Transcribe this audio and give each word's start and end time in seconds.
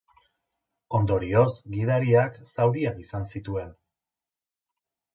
Ondorioz, 0.99 1.51
gidariak 1.75 2.41
zauriak 2.51 3.01
izan 3.07 3.31
zituen. 3.33 3.73